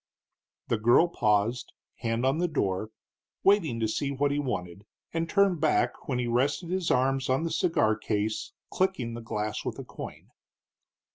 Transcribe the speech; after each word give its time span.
The 0.69 0.79
girl 0.79 1.07
paused, 1.09 1.73
hand 1.97 2.25
on 2.25 2.39
the 2.39 2.47
door, 2.47 2.89
waiting 3.43 3.79
to 3.81 3.87
see 3.87 4.09
what 4.09 4.31
he 4.31 4.39
wanted, 4.39 4.87
and 5.13 5.29
turned 5.29 5.61
back 5.61 6.07
when 6.07 6.17
he 6.17 6.25
rested 6.25 6.71
his 6.71 6.89
arms 6.89 7.29
on 7.29 7.43
the 7.43 7.51
cigar 7.51 7.95
case, 7.95 8.51
clicking 8.71 9.13
the 9.13 9.21
glass 9.21 9.63
with 9.63 9.77
a 9.77 9.83
coin. 9.85 10.31